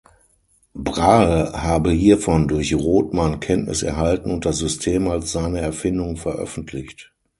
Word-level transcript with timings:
Brahe 0.73 1.53
habe 1.53 1.91
hiervon 1.91 2.47
durch 2.47 2.73
Rothmann 2.73 3.39
Kenntnis 3.39 3.83
erhalten 3.83 4.31
und 4.31 4.45
das 4.47 4.57
System 4.57 5.07
als 5.07 5.31
seine 5.31 5.61
Erfindung 5.61 6.17
veröffentlicht. 6.17 7.13